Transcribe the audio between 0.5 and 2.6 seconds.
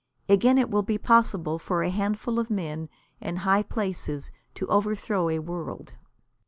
it will be possible for a handful of